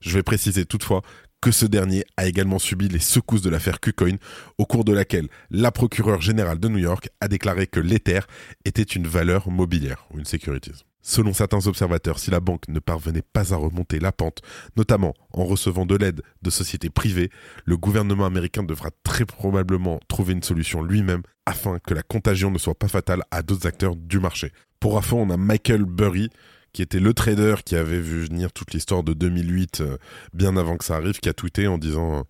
Je 0.00 0.14
vais 0.14 0.22
préciser 0.22 0.64
toutefois 0.64 1.02
que 1.40 1.52
ce 1.52 1.66
dernier 1.66 2.04
a 2.16 2.26
également 2.26 2.58
subi 2.58 2.88
les 2.88 2.98
secousses 2.98 3.42
de 3.42 3.50
l'affaire 3.50 3.78
KuCoin, 3.78 4.16
au 4.58 4.64
cours 4.64 4.84
de 4.84 4.92
laquelle 4.92 5.28
la 5.50 5.70
procureure 5.70 6.22
générale 6.22 6.58
de 6.58 6.68
New 6.68 6.78
York 6.78 7.10
a 7.20 7.28
déclaré 7.28 7.66
que 7.66 7.80
l'Ether 7.80 8.20
était 8.64 8.82
une 8.82 9.06
valeur 9.06 9.50
mobilière 9.50 10.06
ou 10.10 10.18
une 10.18 10.24
securities. 10.24 10.84
Selon 11.08 11.32
certains 11.32 11.68
observateurs, 11.68 12.18
si 12.18 12.32
la 12.32 12.40
banque 12.40 12.66
ne 12.66 12.80
parvenait 12.80 13.22
pas 13.22 13.54
à 13.54 13.56
remonter 13.56 14.00
la 14.00 14.10
pente, 14.10 14.42
notamment 14.76 15.14
en 15.32 15.44
recevant 15.44 15.86
de 15.86 15.94
l'aide 15.94 16.20
de 16.42 16.50
sociétés 16.50 16.90
privées, 16.90 17.30
le 17.64 17.76
gouvernement 17.76 18.26
américain 18.26 18.64
devra 18.64 18.90
très 19.04 19.24
probablement 19.24 20.00
trouver 20.08 20.32
une 20.32 20.42
solution 20.42 20.82
lui-même 20.82 21.22
afin 21.46 21.78
que 21.78 21.94
la 21.94 22.02
contagion 22.02 22.50
ne 22.50 22.58
soit 22.58 22.74
pas 22.74 22.88
fatale 22.88 23.22
à 23.30 23.42
d'autres 23.42 23.68
acteurs 23.68 23.94
du 23.94 24.18
marché. 24.18 24.50
Pour 24.80 24.98
info, 24.98 25.16
on 25.16 25.30
a 25.30 25.36
Michael 25.36 25.84
Burry, 25.84 26.28
qui 26.72 26.82
était 26.82 26.98
le 26.98 27.14
trader 27.14 27.54
qui 27.64 27.76
avait 27.76 28.00
vu 28.00 28.24
venir 28.24 28.52
toute 28.52 28.74
l'histoire 28.74 29.04
de 29.04 29.12
2008 29.12 29.82
euh, 29.82 29.98
bien 30.34 30.56
avant 30.56 30.76
que 30.76 30.84
ça 30.84 30.96
arrive, 30.96 31.20
qui 31.20 31.28
a 31.28 31.34
tweeté 31.34 31.68
en 31.68 31.78
disant 31.78 32.24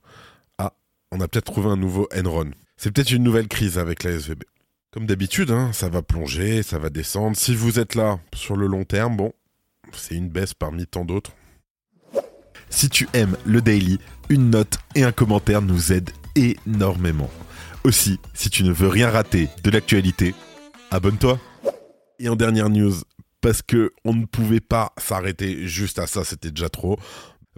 Ah, 0.59 0.75
on 1.13 1.23
a 1.23 1.29
peut-être 1.29 1.51
trouvé 1.51 1.71
un 1.71 1.79
nouveau 1.79 2.09
Enron. 2.15 2.51
C'est 2.77 2.93
peut-être 2.93 3.11
une 3.11 3.23
nouvelle 3.23 3.49
crise 3.49 3.79
avec 3.79 4.05
la 4.05 4.11
SVB. 4.11 4.45
Comme 4.97 5.05
d'habitude, 5.05 5.51
hein, 5.51 5.75
ça 5.75 5.91
va 5.91 6.01
plonger, 6.01 6.63
ça 6.63 6.79
va 6.79 6.89
descendre. 6.89 7.37
Si 7.37 7.55
vous 7.55 7.79
êtes 7.79 7.97
là 7.97 8.19
sur 8.33 8.57
le 8.57 8.67
long 8.67 8.85
terme, 8.85 9.15
bon, 9.15 9.35
c'est 9.93 10.15
une 10.15 10.31
baisse 10.31 10.55
parmi 10.55 10.87
tant 10.87 11.05
d'autres. 11.05 11.33
Si 12.71 12.89
tu 12.89 13.07
aimes 13.13 13.37
le 13.45 13.61
daily, 13.61 13.99
une 14.31 14.49
note 14.49 14.79
et 14.95 15.05
un 15.05 15.13
commentaire 15.13 15.61
nous 15.61 15.93
aident 15.93 16.13
énormément. 16.35 17.29
Aussi, 17.85 18.19
si 18.33 18.49
tu 18.49 18.65
ne 18.65 18.73
veux 18.73 18.89
rien 18.89 19.11
rater 19.11 19.51
de 19.63 19.71
l'actualité, 19.71 20.35
abonne-toi. 20.91 21.39
Et 22.19 22.31
en 22.31 22.37
dernière 22.37 22.71
news, 22.71 22.95
parce 23.43 23.61
que 23.61 23.93
on 24.07 24.15
ne 24.15 24.25
pouvait 24.25 24.61
pas 24.61 24.95
s'arrêter 24.97 25.67
juste 25.69 25.99
à 25.99 26.07
ça, 26.07 26.25
c'était 26.25 26.53
déjà 26.53 26.71
trop. 26.71 26.99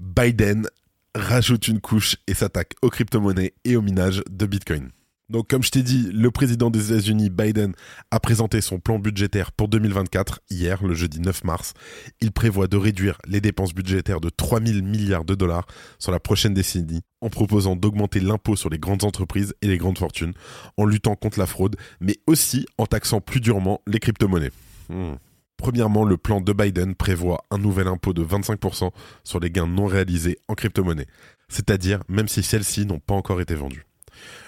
Biden 0.02 0.66
rajoute 1.14 1.68
une 1.68 1.80
couche 1.80 2.16
et 2.26 2.34
s'attaque 2.34 2.74
aux 2.82 2.90
crypto-monnaies 2.90 3.54
et 3.64 3.76
au 3.76 3.80
minage 3.80 4.24
de 4.28 4.44
Bitcoin. 4.44 4.90
Donc, 5.30 5.48
comme 5.48 5.62
je 5.62 5.70
t'ai 5.70 5.82
dit, 5.82 6.10
le 6.10 6.30
président 6.30 6.70
des 6.70 6.90
États-Unis, 6.90 7.28
Biden, 7.28 7.74
a 8.10 8.18
présenté 8.18 8.62
son 8.62 8.78
plan 8.78 8.98
budgétaire 8.98 9.52
pour 9.52 9.68
2024 9.68 10.40
hier, 10.48 10.82
le 10.82 10.94
jeudi 10.94 11.20
9 11.20 11.44
mars. 11.44 11.74
Il 12.22 12.32
prévoit 12.32 12.66
de 12.66 12.78
réduire 12.78 13.18
les 13.26 13.42
dépenses 13.42 13.74
budgétaires 13.74 14.20
de 14.22 14.30
3 14.30 14.60
000 14.64 14.82
milliards 14.82 15.26
de 15.26 15.34
dollars 15.34 15.66
sur 15.98 16.12
la 16.12 16.18
prochaine 16.18 16.54
décennie, 16.54 17.02
en 17.20 17.28
proposant 17.28 17.76
d'augmenter 17.76 18.20
l'impôt 18.20 18.56
sur 18.56 18.70
les 18.70 18.78
grandes 18.78 19.04
entreprises 19.04 19.54
et 19.60 19.66
les 19.66 19.76
grandes 19.76 19.98
fortunes, 19.98 20.32
en 20.78 20.86
luttant 20.86 21.14
contre 21.14 21.38
la 21.38 21.46
fraude, 21.46 21.76
mais 22.00 22.16
aussi 22.26 22.64
en 22.78 22.86
taxant 22.86 23.20
plus 23.20 23.40
durement 23.40 23.82
les 23.86 23.98
crypto-monnaies. 23.98 24.52
Hmm. 24.88 25.16
Premièrement, 25.58 26.04
le 26.04 26.16
plan 26.16 26.40
de 26.40 26.52
Biden 26.54 26.94
prévoit 26.94 27.44
un 27.50 27.58
nouvel 27.58 27.88
impôt 27.88 28.14
de 28.14 28.24
25% 28.24 28.92
sur 29.24 29.40
les 29.40 29.50
gains 29.50 29.66
non 29.66 29.86
réalisés 29.86 30.38
en 30.48 30.54
crypto-monnaie, 30.54 31.08
c'est-à-dire 31.50 32.00
même 32.08 32.28
si 32.28 32.42
celles-ci 32.42 32.86
n'ont 32.86 33.00
pas 33.00 33.14
encore 33.14 33.42
été 33.42 33.54
vendues. 33.54 33.84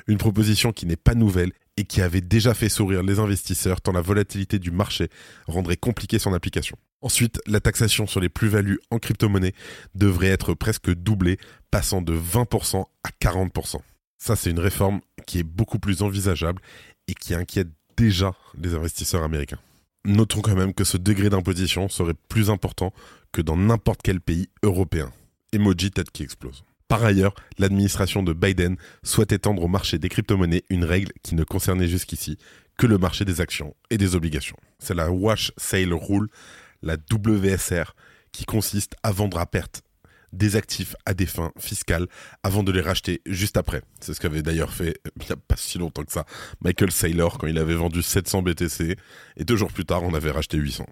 Une 0.06 0.18
proposition 0.18 0.72
qui 0.72 0.86
n'est 0.86 0.96
pas 0.96 1.14
nouvelle 1.14 1.52
et 1.76 1.84
qui 1.84 2.02
avait 2.02 2.20
déjà 2.20 2.54
fait 2.54 2.68
sourire 2.68 3.02
les 3.02 3.18
investisseurs 3.18 3.80
tant 3.80 3.92
la 3.92 4.00
volatilité 4.00 4.58
du 4.58 4.70
marché 4.70 5.08
rendrait 5.46 5.76
compliqué 5.76 6.18
son 6.18 6.34
application. 6.34 6.76
Ensuite, 7.02 7.40
la 7.46 7.60
taxation 7.60 8.06
sur 8.06 8.20
les 8.20 8.28
plus-values 8.28 8.78
en 8.90 8.98
crypto-monnaie 8.98 9.54
devrait 9.94 10.28
être 10.28 10.52
presque 10.54 10.92
doublée, 10.92 11.38
passant 11.70 12.02
de 12.02 12.14
20% 12.14 12.84
à 13.04 13.08
40%. 13.22 13.76
Ça, 14.18 14.36
c'est 14.36 14.50
une 14.50 14.58
réforme 14.58 15.00
qui 15.26 15.38
est 15.38 15.44
beaucoup 15.44 15.78
plus 15.78 16.02
envisageable 16.02 16.60
et 17.08 17.14
qui 17.14 17.34
inquiète 17.34 17.68
déjà 17.96 18.34
les 18.58 18.74
investisseurs 18.74 19.22
américains. 19.22 19.58
Notons 20.04 20.42
quand 20.42 20.54
même 20.54 20.74
que 20.74 20.84
ce 20.84 20.96
degré 20.96 21.30
d'imposition 21.30 21.88
serait 21.88 22.14
plus 22.28 22.50
important 22.50 22.92
que 23.32 23.40
dans 23.42 23.56
n'importe 23.56 24.00
quel 24.02 24.20
pays 24.20 24.48
européen. 24.62 25.10
Emoji 25.52 25.90
tête 25.90 26.10
qui 26.10 26.22
explose. 26.22 26.64
Par 26.90 27.04
ailleurs, 27.04 27.36
l'administration 27.56 28.24
de 28.24 28.32
Biden 28.32 28.76
souhaite 29.04 29.30
étendre 29.30 29.62
au 29.62 29.68
marché 29.68 30.00
des 30.00 30.08
crypto-monnaies 30.08 30.64
une 30.70 30.82
règle 30.82 31.12
qui 31.22 31.36
ne 31.36 31.44
concernait 31.44 31.86
jusqu'ici 31.86 32.36
que 32.76 32.88
le 32.88 32.98
marché 32.98 33.24
des 33.24 33.40
actions 33.40 33.76
et 33.90 33.96
des 33.96 34.16
obligations. 34.16 34.56
C'est 34.80 34.96
la 34.96 35.12
Wash 35.12 35.52
Sale 35.56 35.92
Rule, 35.92 36.26
la 36.82 36.96
WSR, 36.96 37.94
qui 38.32 38.44
consiste 38.44 38.96
à 39.04 39.12
vendre 39.12 39.38
à 39.38 39.46
perte 39.46 39.82
des 40.32 40.56
actifs 40.56 40.96
à 41.06 41.14
des 41.14 41.26
fins 41.26 41.52
fiscales 41.60 42.08
avant 42.42 42.64
de 42.64 42.72
les 42.72 42.80
racheter 42.80 43.22
juste 43.24 43.56
après. 43.56 43.82
C'est 44.00 44.12
ce 44.12 44.20
qu'avait 44.20 44.42
d'ailleurs 44.42 44.72
fait 44.72 44.98
il 45.14 45.26
n'y 45.26 45.32
a 45.32 45.36
pas 45.36 45.56
si 45.56 45.78
longtemps 45.78 46.02
que 46.02 46.12
ça 46.12 46.24
Michael 46.60 46.90
Saylor 46.90 47.38
quand 47.38 47.46
il 47.46 47.58
avait 47.58 47.74
vendu 47.74 48.02
700 48.02 48.42
BTC 48.42 48.96
et 49.36 49.44
deux 49.44 49.56
jours 49.56 49.72
plus 49.72 49.84
tard 49.84 50.02
on 50.02 50.14
avait 50.14 50.30
racheté 50.32 50.56
800. 50.56 50.86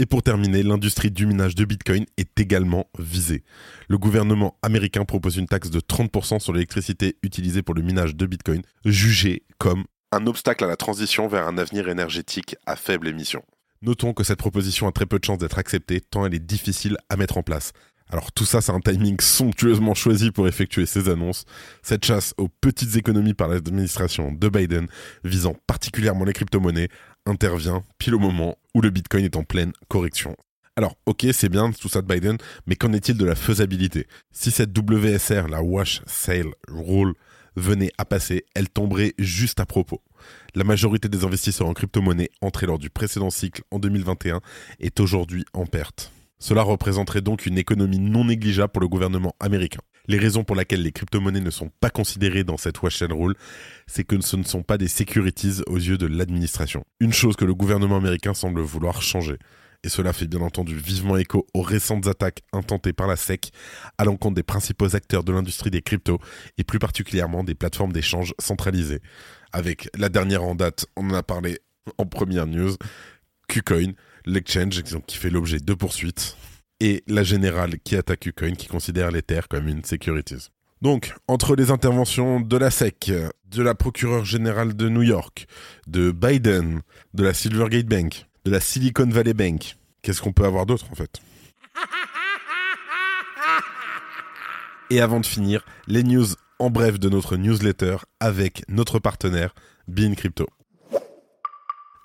Et 0.00 0.06
pour 0.06 0.24
terminer, 0.24 0.64
l'industrie 0.64 1.12
du 1.12 1.24
minage 1.24 1.54
de 1.54 1.64
Bitcoin 1.64 2.04
est 2.16 2.40
également 2.40 2.90
visée. 2.98 3.44
Le 3.88 3.96
gouvernement 3.96 4.58
américain 4.60 5.04
propose 5.04 5.36
une 5.36 5.46
taxe 5.46 5.70
de 5.70 5.78
30% 5.78 6.40
sur 6.40 6.52
l'électricité 6.52 7.16
utilisée 7.22 7.62
pour 7.62 7.76
le 7.76 7.82
minage 7.82 8.16
de 8.16 8.26
Bitcoin, 8.26 8.62
jugée 8.84 9.44
comme 9.58 9.84
un 10.10 10.26
obstacle 10.26 10.64
à 10.64 10.66
la 10.66 10.76
transition 10.76 11.28
vers 11.28 11.46
un 11.46 11.58
avenir 11.58 11.88
énergétique 11.88 12.56
à 12.66 12.74
faible 12.74 13.06
émission. 13.06 13.44
Notons 13.82 14.14
que 14.14 14.24
cette 14.24 14.38
proposition 14.38 14.88
a 14.88 14.92
très 14.92 15.06
peu 15.06 15.20
de 15.20 15.24
chances 15.24 15.38
d'être 15.38 15.58
acceptée 15.58 16.00
tant 16.00 16.26
elle 16.26 16.34
est 16.34 16.44
difficile 16.44 16.96
à 17.08 17.16
mettre 17.16 17.36
en 17.36 17.44
place. 17.44 17.72
Alors 18.10 18.32
tout 18.32 18.44
ça, 18.44 18.60
c'est 18.60 18.72
un 18.72 18.80
timing 18.80 19.18
somptueusement 19.20 19.94
choisi 19.94 20.30
pour 20.30 20.46
effectuer 20.46 20.86
ces 20.86 21.08
annonces. 21.08 21.44
Cette 21.82 22.04
chasse 22.04 22.34
aux 22.36 22.48
petites 22.48 22.96
économies 22.96 23.34
par 23.34 23.48
l'administration 23.48 24.30
de 24.32 24.48
Biden, 24.48 24.86
visant 25.24 25.56
particulièrement 25.66 26.24
les 26.24 26.32
crypto-monnaies, 26.32 26.88
intervient 27.26 27.84
pile 27.98 28.14
au 28.14 28.18
moment 28.18 28.56
où 28.74 28.80
le 28.80 28.90
Bitcoin 28.90 29.24
est 29.24 29.36
en 29.36 29.44
pleine 29.44 29.72
correction. 29.88 30.36
Alors, 30.76 30.96
ok, 31.06 31.26
c'est 31.32 31.48
bien 31.48 31.70
tout 31.70 31.88
ça 31.88 32.02
de 32.02 32.06
Biden, 32.06 32.36
mais 32.66 32.74
qu'en 32.74 32.92
est-il 32.92 33.16
de 33.16 33.24
la 33.24 33.36
faisabilité? 33.36 34.08
Si 34.32 34.50
cette 34.50 34.76
WSR, 34.76 35.48
la 35.48 35.62
Wash 35.62 36.02
Sale 36.06 36.52
Rule, 36.68 37.14
venait 37.56 37.92
à 37.98 38.04
passer, 38.04 38.44
elle 38.54 38.68
tomberait 38.68 39.14
juste 39.18 39.60
à 39.60 39.66
propos. 39.66 40.02
La 40.56 40.64
majorité 40.64 41.08
des 41.08 41.24
investisseurs 41.24 41.68
en 41.68 41.74
crypto-monnaie 41.74 42.30
entrés 42.40 42.66
lors 42.66 42.78
du 42.78 42.90
précédent 42.90 43.30
cycle 43.30 43.62
en 43.70 43.78
2021 43.78 44.40
est 44.80 44.98
aujourd'hui 44.98 45.44
en 45.52 45.66
perte. 45.66 46.10
Cela 46.40 46.62
représenterait 46.62 47.20
donc 47.20 47.46
une 47.46 47.58
économie 47.58 48.00
non 48.00 48.24
négligeable 48.24 48.72
pour 48.72 48.82
le 48.82 48.88
gouvernement 48.88 49.36
américain. 49.38 49.80
Les 50.06 50.18
raisons 50.18 50.44
pour 50.44 50.56
lesquelles 50.56 50.82
les 50.82 50.92
crypto-monnaies 50.92 51.40
ne 51.40 51.50
sont 51.50 51.70
pas 51.80 51.90
considérées 51.90 52.44
dans 52.44 52.58
cette 52.58 52.82
wash 52.82 53.00
and 53.02 53.18
rule, 53.18 53.34
c'est 53.86 54.04
que 54.04 54.20
ce 54.20 54.36
ne 54.36 54.44
sont 54.44 54.62
pas 54.62 54.76
des 54.76 54.88
securities 54.88 55.62
aux 55.66 55.78
yeux 55.78 55.96
de 55.96 56.06
l'administration. 56.06 56.84
Une 57.00 57.12
chose 57.12 57.36
que 57.36 57.44
le 57.44 57.54
gouvernement 57.54 57.96
américain 57.96 58.34
semble 58.34 58.60
vouloir 58.60 59.00
changer. 59.00 59.38
Et 59.82 59.88
cela 59.90 60.12
fait 60.14 60.26
bien 60.26 60.40
entendu 60.40 60.76
vivement 60.76 61.16
écho 61.16 61.46
aux 61.52 61.62
récentes 61.62 62.06
attaques 62.06 62.40
intentées 62.52 62.94
par 62.94 63.06
la 63.06 63.16
SEC 63.16 63.50
à 63.98 64.04
l'encontre 64.04 64.34
des 64.34 64.42
principaux 64.42 64.96
acteurs 64.96 65.24
de 65.24 65.32
l'industrie 65.32 65.70
des 65.70 65.82
cryptos 65.82 66.18
et 66.56 66.64
plus 66.64 66.78
particulièrement 66.78 67.44
des 67.44 67.54
plateformes 67.54 67.92
d'échange 67.92 68.34
centralisées. 68.38 69.00
Avec 69.52 69.90
la 69.96 70.08
dernière 70.08 70.42
en 70.42 70.54
date, 70.54 70.86
on 70.96 71.10
en 71.10 71.14
a 71.14 71.22
parlé 71.22 71.58
en 71.98 72.06
première 72.06 72.46
news, 72.46 72.74
KuCoin, 73.48 73.92
l'exchange 74.24 74.82
qui 75.06 75.18
fait 75.18 75.28
l'objet 75.30 75.58
de 75.58 75.74
poursuites, 75.74 76.36
et 76.84 77.02
la 77.06 77.22
générale 77.22 77.78
qui 77.82 77.96
attaque 77.96 78.20
KuCoin 78.20 78.52
qui 78.52 78.66
considère 78.66 79.10
l'Ether 79.10 79.40
comme 79.48 79.68
une 79.68 79.82
securities. 79.82 80.50
Donc, 80.82 81.14
entre 81.28 81.56
les 81.56 81.70
interventions 81.70 82.40
de 82.40 82.56
la 82.58 82.70
SEC, 82.70 83.10
de 83.50 83.62
la 83.62 83.74
procureure 83.74 84.26
générale 84.26 84.76
de 84.76 84.90
New 84.90 85.02
York, 85.02 85.46
de 85.86 86.10
Biden, 86.10 86.82
de 87.14 87.24
la 87.24 87.32
Silvergate 87.32 87.86
Bank, 87.86 88.26
de 88.44 88.50
la 88.50 88.60
Silicon 88.60 89.08
Valley 89.08 89.32
Bank, 89.32 89.78
qu'est-ce 90.02 90.20
qu'on 90.20 90.34
peut 90.34 90.44
avoir 90.44 90.66
d'autre 90.66 90.84
en 90.92 90.94
fait? 90.94 91.22
Et 94.90 95.00
avant 95.00 95.20
de 95.20 95.26
finir, 95.26 95.64
les 95.86 96.02
news 96.02 96.26
en 96.58 96.68
bref 96.68 97.00
de 97.00 97.08
notre 97.08 97.38
newsletter 97.38 97.96
avec 98.20 98.62
notre 98.68 98.98
partenaire 98.98 99.54
Bean 99.88 100.12
Crypto. 100.12 100.48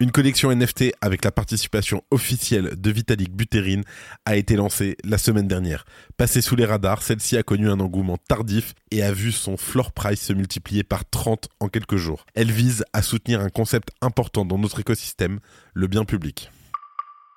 Une 0.01 0.11
collection 0.11 0.49
NFT 0.49 0.93
avec 1.01 1.25
la 1.25 1.31
participation 1.31 2.03
officielle 2.09 2.79
de 2.79 2.89
Vitalik 2.89 3.35
Buterin 3.35 3.81
a 4.25 4.37
été 4.37 4.55
lancée 4.55 4.95
la 5.03 5.17
semaine 5.17 5.49
dernière. 5.49 5.83
Passée 6.15 6.39
sous 6.39 6.55
les 6.55 6.63
radars, 6.63 7.01
celle-ci 7.03 7.35
a 7.35 7.43
connu 7.43 7.69
un 7.69 7.81
engouement 7.81 8.17
tardif 8.29 8.75
et 8.91 9.03
a 9.03 9.11
vu 9.11 9.33
son 9.33 9.57
floor 9.57 9.91
price 9.91 10.21
se 10.21 10.31
multiplier 10.31 10.85
par 10.85 11.03
30 11.09 11.49
en 11.59 11.67
quelques 11.67 11.97
jours. 11.97 12.25
Elle 12.33 12.49
vise 12.49 12.85
à 12.93 13.01
soutenir 13.01 13.41
un 13.41 13.49
concept 13.49 13.89
important 13.99 14.45
dans 14.45 14.57
notre 14.57 14.79
écosystème, 14.79 15.41
le 15.73 15.87
bien 15.87 16.05
public. 16.05 16.49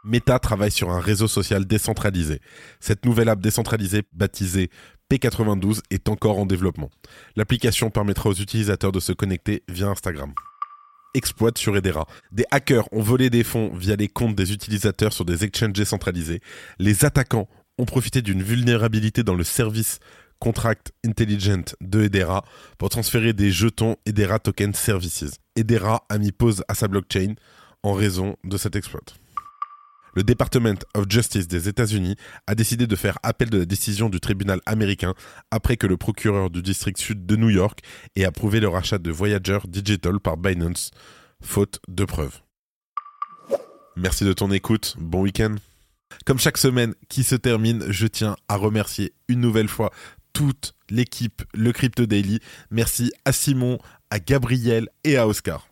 Meta 0.05 0.39
travaille 0.39 0.71
sur 0.71 0.93
un 0.93 1.01
réseau 1.01 1.27
social 1.27 1.65
décentralisé. 1.65 2.41
Cette 2.79 3.05
nouvelle 3.05 3.29
app 3.29 3.41
décentralisée, 3.41 4.05
baptisée 4.13 4.71
P92, 5.11 5.81
est 5.91 6.09
encore 6.09 6.39
en 6.39 6.47
développement. 6.47 6.91
L'application 7.35 7.91
permettra 7.91 8.31
aux 8.31 8.35
utilisateurs 8.35 8.93
de 8.93 9.01
se 9.01 9.13
connecter 9.13 9.65
via 9.69 9.89
Instagram 9.89 10.33
exploite 11.15 11.59
sur 11.59 11.77
Edera. 11.77 12.07
Des 12.31 12.45
hackers 12.51 12.89
ont 12.93 13.03
volé 13.03 13.31
des 13.31 13.45
fonds 13.45 13.73
via 13.75 13.97
les 13.97 14.09
comptes 14.09 14.35
des 14.35 14.53
utilisateurs 14.53 15.13
sur 15.13 15.25
des 15.25 15.45
exchanges 15.45 15.73
décentralisés. 15.73 16.41
Les 16.79 17.05
attaquants 17.05 17.49
ont 17.79 17.85
profité 17.85 18.23
d'une 18.23 18.43
vulnérabilité 18.43 19.23
dans 19.23 19.35
le 19.35 19.45
service 19.45 19.99
Contract 20.39 20.93
Intelligent 21.07 21.77
de 21.81 22.03
Edera 22.03 22.45
pour 22.77 22.89
transférer 22.89 23.33
des 23.33 23.53
jetons 23.53 23.97
Edera 24.07 24.39
Token 24.39 24.75
Services. 24.75 25.39
Edera 25.55 26.05
a 26.09 26.19
mis 26.19 26.33
pause 26.33 26.65
à 26.67 26.75
sa 26.75 26.89
blockchain 26.89 27.35
en 27.83 27.93
raison 27.93 28.37
de 28.43 28.57
cet 28.57 28.75
exploit 28.77 29.03
le 30.15 30.23
Department 30.23 30.79
of 30.95 31.07
Justice 31.09 31.49
des 31.49 31.69
États-Unis 31.69 32.17
a 32.47 32.55
décidé 32.55 32.87
de 32.87 32.97
faire 32.97 33.19
appel 33.23 33.51
de 33.51 33.59
la 33.59 33.65
décision 33.65 34.09
du 34.09 34.21
tribunal 34.21 34.61
américain 34.67 35.15
après 35.51 35.77
que 35.77 35.87
le 35.87 35.97
procureur 35.97 36.51
du 36.51 36.63
district 36.63 36.99
sud 36.99 37.27
de 37.27 37.37
New 37.37 37.51
York 37.51 37.81
ait 38.17 38.25
approuvé 38.25 38.61
le 38.61 38.69
rachat 38.69 38.99
de 38.99 39.11
Voyager 39.11 39.59
Digital 39.67 40.21
par 40.21 40.37
Binance, 40.37 40.91
faute 41.43 41.81
de 41.89 42.05
preuves. 42.05 42.41
Merci 43.97 44.25
de 44.25 44.33
ton 44.33 44.51
écoute, 44.51 44.97
bon 44.99 45.23
week-end. 45.23 45.57
Comme 46.25 46.39
chaque 46.39 46.59
semaine 46.59 46.95
qui 47.09 47.25
se 47.25 47.35
termine, 47.35 47.85
je 47.89 48.07
tiens 48.07 48.37
à 48.49 48.57
remercier 48.57 49.13
une 49.29 49.41
nouvelle 49.41 49.69
fois 49.69 49.91
toute 50.33 50.75
l'équipe 50.91 51.43
Le 51.55 51.73
Crypto 51.73 52.07
Daily. 52.07 52.41
Merci 52.71 53.13
à 53.25 53.33
Simon, 53.33 53.79
à 54.11 54.19
Gabriel 54.19 54.89
et 55.05 55.17
à 55.17 55.27
Oscar. 55.27 55.72